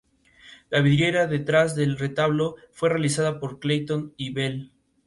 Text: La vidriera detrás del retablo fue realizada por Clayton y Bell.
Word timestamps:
La 0.71 0.81
vidriera 0.81 1.27
detrás 1.27 1.75
del 1.75 1.95
retablo 1.95 2.55
fue 2.71 2.89
realizada 2.89 3.39
por 3.39 3.59
Clayton 3.59 4.15
y 4.17 4.31
Bell. 4.33 4.71